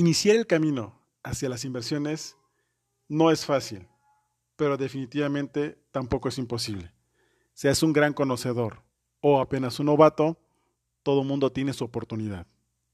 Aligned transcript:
Iniciar 0.00 0.36
el 0.36 0.46
camino 0.46 0.98
hacia 1.22 1.50
las 1.50 1.66
inversiones 1.66 2.34
no 3.06 3.30
es 3.30 3.44
fácil, 3.44 3.86
pero 4.56 4.78
definitivamente 4.78 5.78
tampoco 5.92 6.30
es 6.30 6.38
imposible. 6.38 6.90
Seas 7.52 7.82
un 7.82 7.92
gran 7.92 8.14
conocedor 8.14 8.82
o 9.20 9.42
apenas 9.42 9.78
un 9.78 9.84
novato, 9.84 10.38
todo 11.02 11.22
mundo 11.22 11.52
tiene 11.52 11.74
su 11.74 11.84
oportunidad. 11.84 12.46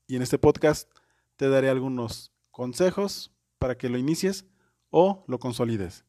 Y 0.08 0.16
en 0.16 0.22
este 0.22 0.36
podcast 0.36 0.90
te 1.36 1.48
daré 1.48 1.68
algunos 1.68 2.32
consejos 2.50 3.32
para 3.60 3.78
que 3.78 3.88
lo 3.88 3.98
inicies 3.98 4.44
o 4.90 5.24
lo 5.28 5.38
consolides. 5.38 6.04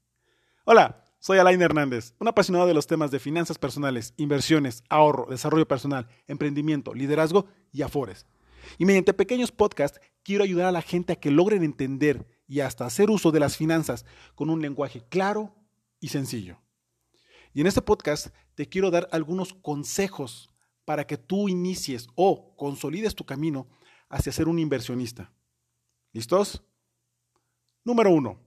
Hola, 0.66 1.05
soy 1.20 1.38
Alain 1.38 1.61
Hernández, 1.61 2.16
un 2.18 2.27
apasionado 2.27 2.66
de 2.66 2.73
los 2.73 2.88
temas 2.88 3.11
de 3.11 3.20
finanzas 3.20 3.59
personales, 3.59 4.16
inversiones, 4.18 4.84
ahorro, 4.89 5.27
desarrollo 5.29 5.68
personal, 5.68 6.07
emprendimiento, 6.25 6.95
liderazgo 6.95 7.45
y 7.71 7.84
afores. 7.84 8.25
Y 8.78 8.86
mediante 8.86 9.14
pequeños 9.14 9.52
podcasts 9.52 10.00
quiero 10.24 10.44
ayudar 10.44 10.68
a 10.68 10.72
la 10.72 10.82
gente 10.82 11.14
a 11.14 11.16
que 11.16 11.32
logren 11.32 11.64
entender 11.64 12.28
y 12.48 12.62
hasta 12.62 12.86
hacer 12.86 13.10
uso 13.10 13.32
de 13.32 13.39
las 13.39 13.58
finanzas 13.58 14.06
con 14.36 14.50
un 14.50 14.62
lenguaje 14.62 15.04
claro 15.10 15.56
y 16.00 16.10
sencillo. 16.10 16.60
Y 17.54 17.61
en 17.61 17.68
este 17.68 17.82
podcast 17.82 18.28
te 18.56 18.68
quiero 18.68 18.92
dar 18.92 19.08
algunos 19.11 19.54
consejos 19.54 20.50
para 20.86 21.06
que 21.06 21.18
tú 21.18 21.50
inicies 21.50 22.08
o 22.16 22.56
consolides 22.56 23.16
tu 23.16 23.25
camino 23.25 23.68
hacia 24.10 24.32
ser 24.32 24.48
un 24.48 24.60
inversionista. 24.60 25.32
¿Listos? 26.14 26.64
Número 27.84 28.11
uno, 28.11 28.39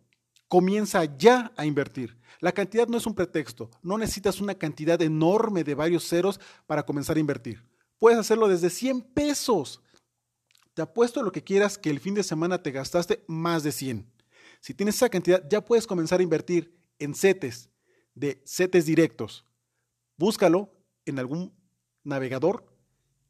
comienza 0.49 1.05
ya 1.17 1.53
a 1.57 1.67
invertir. 1.67 2.19
La 2.41 2.53
cantidad 2.53 2.89
no 2.89 2.97
es 2.97 3.07
un 3.07 3.15
pretexto, 3.15 3.71
no 3.83 3.99
necesitas 3.99 4.41
una 4.41 4.55
cantidad 4.55 5.01
enorme 5.03 5.65
de 5.65 5.75
varios 5.75 6.09
ceros 6.09 6.41
para 6.67 6.85
comenzar 6.85 7.17
a 7.17 7.21
invertir. 7.21 7.63
Puedes 7.99 8.19
hacerlo 8.19 8.49
desde 8.49 8.71
100 8.71 9.03
pesos. 9.03 9.83
Te 10.75 10.83
apuesto 10.83 11.23
lo 11.23 11.33
que 11.33 11.43
quieras 11.43 11.79
que 11.79 11.91
el 11.91 12.01
fin 12.01 12.15
de 12.15 12.23
semana 12.23 12.63
te 12.63 12.71
gastaste 12.71 13.25
más 13.27 13.63
de 13.63 13.73
100. 13.73 14.11
Si 14.61 14.75
tienes 14.75 14.97
esa 14.97 15.09
cantidad, 15.09 15.43
ya 15.49 15.65
puedes 15.65 15.87
comenzar 15.87 16.21
a 16.21 16.23
invertir 16.23 16.79
en 16.99 17.15
CETES, 17.15 17.71
de 18.15 18.43
CETES 18.47 18.87
directos. 18.87 19.47
Búscalo 20.17 20.71
en 21.07 21.19
algún 21.19 21.55
navegador 22.05 22.67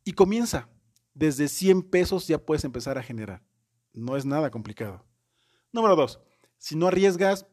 y 0.05 0.12
comienza. 0.12 0.69
Desde 1.14 1.48
100 1.48 1.83
pesos 1.83 2.27
ya 2.27 2.39
puedes 2.39 2.64
empezar 2.64 2.98
a 2.98 3.03
generar. 3.03 3.42
No 3.92 4.17
es 4.17 4.25
nada 4.25 4.51
complicado. 4.51 5.05
Número 5.73 5.97
2. 5.97 6.20
Si 6.59 6.77
no 6.77 6.89
arriesgas, 6.89 7.47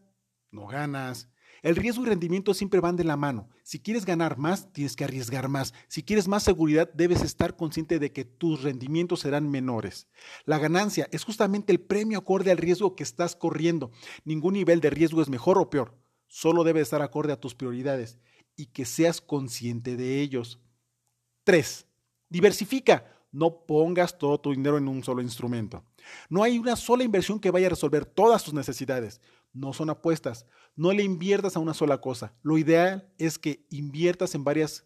no 0.51 0.67
ganas. 0.67 1.29
El 1.63 1.75
riesgo 1.75 2.03
y 2.03 2.07
rendimiento 2.07 2.53
siempre 2.53 2.79
van 2.79 2.95
de 2.95 3.03
la 3.03 3.17
mano. 3.17 3.49
Si 3.63 3.79
quieres 3.79 4.05
ganar 4.05 4.37
más, 4.37 4.71
tienes 4.71 4.95
que 4.95 5.03
arriesgar 5.03 5.49
más. 5.49 5.73
Si 5.87 6.03
quieres 6.03 6.27
más 6.27 6.43
seguridad, 6.43 6.91
debes 6.93 7.21
estar 7.21 7.55
consciente 7.55 7.99
de 7.99 8.11
que 8.11 8.25
tus 8.25 8.63
rendimientos 8.63 9.21
serán 9.21 9.49
menores. 9.49 10.07
La 10.45 10.59
ganancia 10.59 11.07
es 11.11 11.23
justamente 11.23 11.71
el 11.71 11.79
premio 11.79 12.19
acorde 12.19 12.51
al 12.51 12.57
riesgo 12.57 12.95
que 12.95 13.03
estás 13.03 13.35
corriendo. 13.35 13.91
Ningún 14.23 14.53
nivel 14.53 14.81
de 14.81 14.89
riesgo 14.89 15.21
es 15.21 15.29
mejor 15.29 15.57
o 15.57 15.69
peor. 15.69 15.97
Solo 16.27 16.63
debe 16.63 16.81
estar 16.81 17.01
acorde 17.01 17.33
a 17.33 17.39
tus 17.39 17.55
prioridades 17.55 18.19
y 18.55 18.67
que 18.67 18.85
seas 18.85 19.21
consciente 19.21 19.95
de 19.95 20.21
ellos. 20.21 20.59
3. 21.43 21.87
Diversifica. 22.29 23.13
No 23.31 23.65
pongas 23.65 24.17
todo 24.17 24.39
tu 24.39 24.51
dinero 24.51 24.77
en 24.77 24.87
un 24.87 25.03
solo 25.03 25.21
instrumento. 25.21 25.83
No 26.29 26.43
hay 26.43 26.57
una 26.57 26.75
sola 26.75 27.03
inversión 27.03 27.39
que 27.39 27.51
vaya 27.51 27.67
a 27.67 27.71
resolver 27.71 28.05
todas 28.05 28.43
tus 28.43 28.53
necesidades 28.53 29.19
no 29.57 29.73
son 29.73 29.89
apuestas. 29.89 30.45
No 30.77 30.93
le 30.93 31.03
inviertas 31.03 31.57
a 31.57 31.59
una 31.59 31.73
sola 31.73 31.99
cosa. 31.99 32.33
Lo 32.43 32.57
ideal 32.57 33.11
es 33.17 33.37
que 33.39 33.65
inviertas 33.69 34.35
en 34.35 34.43
varias 34.43 34.85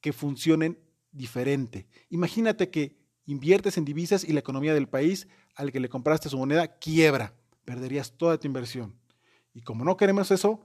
que 0.00 0.12
funcionen 0.12 0.78
diferente. 1.10 1.88
Imagínate 2.10 2.70
que 2.70 2.96
inviertes 3.24 3.76
en 3.76 3.84
divisas 3.84 4.22
y 4.22 4.32
la 4.32 4.40
economía 4.40 4.72
del 4.72 4.88
país 4.88 5.26
al 5.56 5.72
que 5.72 5.80
le 5.80 5.88
compraste 5.88 6.28
su 6.28 6.38
moneda 6.38 6.78
quiebra. 6.78 7.34
Perderías 7.64 8.16
toda 8.16 8.38
tu 8.38 8.46
inversión. 8.46 8.94
Y 9.52 9.62
como 9.62 9.84
no 9.84 9.96
queremos 9.96 10.30
eso, 10.30 10.60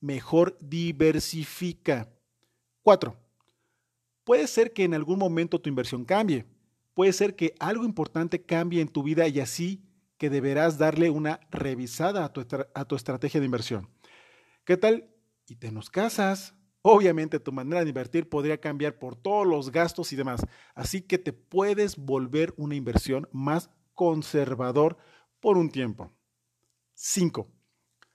mejor 0.00 0.56
diversifica. 0.60 2.10
Cuatro. 2.82 3.18
Puede 4.24 4.46
ser 4.46 4.72
que 4.72 4.84
en 4.84 4.94
algún 4.94 5.18
momento 5.18 5.60
tu 5.60 5.68
inversión 5.68 6.06
cambie. 6.06 6.46
Puede 6.94 7.12
ser 7.12 7.36
que 7.36 7.54
algo 7.60 7.84
importante 7.84 8.42
cambie 8.42 8.80
en 8.80 8.88
tu 8.88 9.02
vida 9.02 9.28
y 9.28 9.40
así 9.40 9.82
que 10.20 10.28
deberás 10.28 10.76
darle 10.76 11.08
una 11.08 11.40
revisada 11.50 12.26
a 12.26 12.84
tu, 12.84 12.94
estrategia 12.94 13.40
de 13.40 13.46
inversión. 13.46 13.88
¿Qué 14.64 14.76
tal? 14.76 15.08
Y 15.48 15.56
te 15.56 15.72
nos 15.72 15.88
casas. 15.88 16.54
Obviamente 16.82 17.40
tu 17.40 17.52
manera 17.52 17.82
de 17.82 17.88
invertir 17.88 18.28
podría 18.28 18.60
cambiar 18.60 18.98
por 18.98 19.16
todos 19.16 19.46
los 19.46 19.72
gastos 19.72 20.12
y 20.12 20.16
demás. 20.16 20.42
Así 20.74 21.00
que 21.00 21.16
te 21.16 21.32
puedes 21.32 21.96
volver 21.96 22.52
una 22.58 22.74
inversión 22.74 23.30
más 23.32 23.70
conservador 23.94 24.98
por 25.40 25.56
un 25.56 25.70
tiempo. 25.70 26.12
5. 26.92 27.50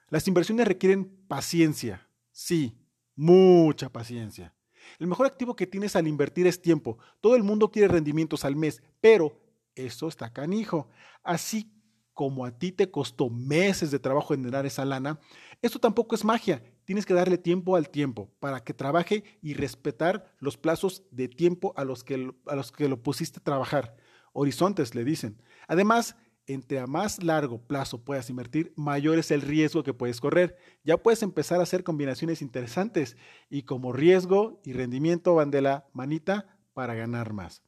Las 0.09 0.27
inversiones 0.27 0.67
requieren 0.67 1.25
paciencia. 1.27 2.07
Sí, 2.31 2.77
mucha 3.15 3.89
paciencia. 3.89 4.53
El 4.99 5.07
mejor 5.07 5.25
activo 5.25 5.55
que 5.55 5.65
tienes 5.65 5.95
al 5.95 6.07
invertir 6.07 6.45
es 6.45 6.61
tiempo. 6.61 6.99
Todo 7.19 7.35
el 7.35 7.41
mundo 7.41 7.71
quiere 7.71 7.87
rendimientos 7.87 8.45
al 8.45 8.55
mes, 8.55 8.83
pero 9.01 9.41
eso 9.73 10.07
está 10.07 10.31
canijo. 10.31 10.87
Así 11.23 11.74
como 12.15 12.45
a 12.45 12.57
ti 12.57 12.71
te 12.71 12.89
costó 12.89 13.29
meses 13.29 13.91
de 13.91 13.99
trabajo 13.99 14.33
generar 14.33 14.65
esa 14.65 14.85
lana, 14.85 15.19
esto 15.61 15.79
tampoco 15.79 16.15
es 16.15 16.23
magia. 16.23 16.63
Tienes 16.85 17.05
que 17.05 17.13
darle 17.13 17.37
tiempo 17.37 17.75
al 17.75 17.89
tiempo 17.89 18.31
para 18.39 18.63
que 18.63 18.73
trabaje 18.73 19.23
y 19.41 19.53
respetar 19.53 20.33
los 20.39 20.57
plazos 20.57 21.03
de 21.11 21.27
tiempo 21.27 21.73
a 21.75 21.83
los 21.83 22.03
que, 22.03 22.31
a 22.47 22.55
los 22.55 22.71
que 22.71 22.87
lo 22.87 23.03
pusiste 23.03 23.39
a 23.39 23.43
trabajar. 23.43 23.97
Horizontes, 24.31 24.95
le 24.95 25.03
dicen. 25.03 25.41
Además, 25.67 26.15
entre 26.47 26.79
a 26.79 26.87
más 26.87 27.21
largo 27.21 27.61
plazo 27.61 28.05
puedas 28.05 28.29
invertir, 28.29 28.71
mayor 28.77 29.19
es 29.19 29.29
el 29.31 29.41
riesgo 29.41 29.83
que 29.83 29.93
puedes 29.93 30.21
correr. 30.21 30.57
Ya 30.85 30.95
puedes 30.95 31.21
empezar 31.21 31.59
a 31.59 31.63
hacer 31.63 31.83
combinaciones 31.83 32.41
interesantes 32.41 33.17
y 33.49 33.63
como 33.63 33.91
riesgo 33.91 34.61
y 34.63 34.71
rendimiento 34.71 35.35
van 35.35 35.51
de 35.51 35.61
la 35.61 35.85
manita 35.91 36.57
para 36.73 36.95
ganar 36.95 37.33
más. 37.33 37.61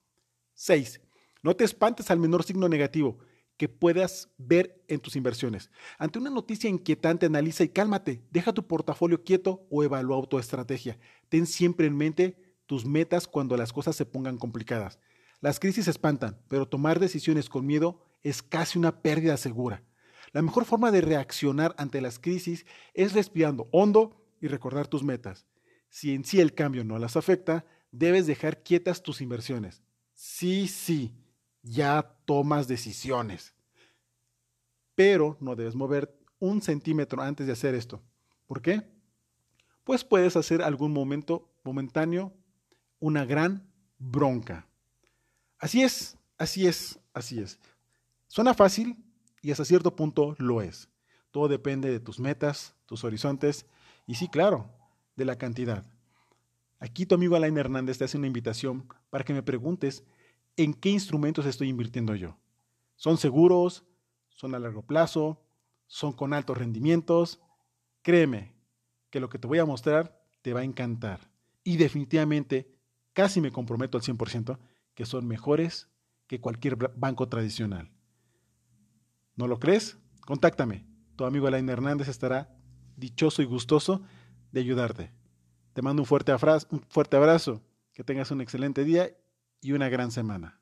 6. 0.54 1.02
No 1.44 1.56
te 1.56 1.66
espantes 1.66 2.10
al 2.12 2.20
menor 2.20 2.44
signo 2.44 2.70
negativo 2.70 3.20
que 3.58 3.68
puedas 3.68 4.30
ver 4.38 4.84
en 4.88 5.00
tus 5.00 5.16
inversiones. 5.16 5.72
Ante 5.98 6.20
una 6.20 6.30
noticia 6.30 6.70
inquietante, 6.70 7.26
analiza 7.26 7.64
y 7.64 7.70
cálmate. 7.70 8.22
Deja 8.32 8.54
tu 8.54 8.66
portafolio 8.66 9.24
quieto 9.24 9.66
o 9.70 9.84
evalúa 9.84 10.26
tu 10.28 10.38
estrategia. 10.38 10.98
Ten 11.30 11.48
siempre 11.48 11.88
en 11.88 11.98
mente 11.98 12.38
tus 12.68 12.86
metas 12.86 13.28
cuando 13.28 13.58
las 13.58 13.74
cosas 13.74 13.96
se 13.96 14.06
pongan 14.06 14.38
complicadas. 14.38 15.00
Las 15.42 15.60
crisis 15.60 15.88
espantan, 15.88 16.40
pero 16.48 16.68
tomar 16.68 17.00
decisiones 17.00 17.50
con 17.50 17.66
miedo 17.66 18.02
es 18.24 18.44
casi 18.44 18.78
una 18.78 19.02
pérdida 19.02 19.38
segura. 19.38 19.84
La 20.34 20.42
mejor 20.42 20.66
forma 20.66 20.92
de 20.92 21.02
reaccionar 21.02 21.74
ante 21.78 22.02
las 22.02 22.20
crisis 22.20 22.66
es 22.94 23.14
respirando 23.14 23.68
hondo 23.72 24.24
y 24.40 24.48
recordar 24.48 24.88
tus 24.88 25.04
metas. 25.04 25.48
Si 25.90 26.14
en 26.14 26.26
sí 26.26 26.40
el 26.40 26.54
cambio 26.54 26.84
no 26.84 27.00
las 27.00 27.16
afecta, 27.16 27.66
debes 27.92 28.28
dejar 28.28 28.62
quietas 28.62 29.02
tus 29.02 29.22
inversiones. 29.22 29.82
Sí, 30.14 30.68
sí 30.68 31.16
ya 31.70 32.16
tomas 32.26 32.68
decisiones. 32.68 33.54
Pero 34.96 35.38
no 35.40 35.56
debes 35.56 35.76
mover 35.76 36.18
un 36.40 36.62
centímetro 36.62 37.22
antes 37.22 37.48
de 37.48 37.54
hacer 37.54 37.76
esto. 37.76 38.02
¿Por 38.46 38.62
qué? 38.62 38.84
Pues 39.84 40.04
puedes 40.04 40.36
hacer 40.36 40.62
algún 40.62 40.92
momento 40.92 41.50
momentáneo 41.64 42.34
una 43.00 43.26
gran 43.26 43.70
bronca. 44.00 44.68
Así 45.60 45.84
es, 45.84 46.18
así 46.38 46.68
es, 46.68 47.00
así 47.14 47.40
es. 47.40 47.60
Suena 48.28 48.54
fácil 48.54 48.96
y 49.42 49.52
hasta 49.52 49.66
cierto 49.66 49.96
punto 49.96 50.36
lo 50.40 50.62
es. 50.62 50.90
Todo 51.32 51.48
depende 51.48 51.90
de 51.90 52.00
tus 52.00 52.20
metas, 52.20 52.76
tus 52.86 53.04
horizontes 53.04 53.66
y 54.06 54.16
sí, 54.16 54.28
claro, 54.28 54.70
de 55.16 55.26
la 55.26 55.38
cantidad. 55.38 55.86
Aquí 56.80 57.06
tu 57.06 57.16
amigo 57.16 57.36
Alain 57.36 57.58
Hernández 57.58 57.98
te 57.98 58.06
hace 58.06 58.18
una 58.18 58.28
invitación 58.28 58.88
para 59.10 59.24
que 59.24 59.34
me 59.34 59.44
preguntes 59.44 60.04
en 60.58 60.74
qué 60.74 60.90
instrumentos 60.90 61.46
estoy 61.46 61.70
invirtiendo 61.70 62.16
yo. 62.16 62.38
¿Son 62.96 63.18
seguros? 63.18 63.86
¿Son 64.30 64.54
a 64.56 64.60
largo 64.60 64.82
plazo? 64.82 65.42
¿Son 65.86 66.12
con 66.12 66.34
altos 66.34 66.58
rendimientos? 66.58 67.40
Créeme 68.02 68.54
que 69.10 69.20
lo 69.20 69.30
que 69.30 69.40
te 69.40 69.48
voy 69.48 69.60
a 69.60 69.66
mostrar 69.66 70.22
te 70.42 70.54
va 70.54 70.62
a 70.62 70.66
encantar. 70.66 71.32
Y 71.64 71.78
definitivamente, 71.78 72.76
casi 73.14 73.40
me 73.40 73.52
comprometo 73.52 73.98
al 73.98 74.04
100% 74.04 74.58
que 74.96 75.06
son 75.06 75.28
mejores 75.28 75.90
que 76.26 76.42
cualquier 76.42 76.76
banco 76.96 77.30
tradicional. 77.30 77.92
¿No 79.36 79.48
lo 79.48 79.60
crees? 79.60 79.98
Contáctame. 80.26 80.86
Tu 81.16 81.24
amigo 81.26 81.48
Alain 81.48 81.70
Hernández 81.70 82.08
estará 82.08 82.58
dichoso 82.96 83.42
y 83.42 83.46
gustoso 83.46 84.02
de 84.52 84.60
ayudarte. 84.60 85.14
Te 85.74 85.82
mando 85.84 86.02
un 86.02 86.08
fuerte, 86.08 86.34
un 86.72 86.82
fuerte 86.90 87.16
abrazo. 87.16 87.62
Que 87.94 88.04
tengas 88.04 88.32
un 88.32 88.42
excelente 88.42 88.84
día 88.84 89.16
y 89.62 89.72
una 89.72 89.90
gran 89.90 90.12
semana. 90.12 90.57